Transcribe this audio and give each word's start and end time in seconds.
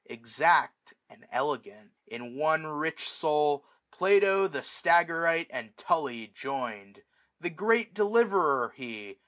Exact, 0.05 0.95
and 1.11 1.27
elegant; 1.31 1.91
in 2.07 2.35
one 2.35 2.65
rich 2.65 3.07
soul, 3.07 3.67
1540 3.95 3.99
Plato, 4.31 4.47
the 4.47 4.63
Stagyrite, 4.63 5.47
and 5.51 5.77
Tully 5.77 6.25
join'd. 6.33 7.03
The 7.39 7.51
great 7.51 7.93
deliverer 7.93 8.73
he 8.75 9.19